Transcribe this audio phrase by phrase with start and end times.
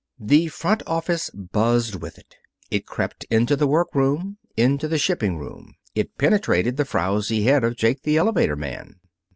[0.19, 2.35] The front office buzzed with it.
[2.71, 5.75] It crept into the workroom into the shipping room.
[5.93, 8.95] It penetrated the frowsy head of Jake, the elevator man.